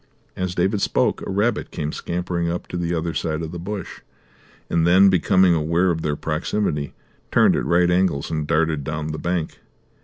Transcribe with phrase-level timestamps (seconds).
[0.35, 4.01] As David spoke a rabbit came scampering up to the other side of the bush,
[4.67, 6.93] and then, becoming aware of their proximity,
[7.31, 9.59] turned at right angles and darted down the bank.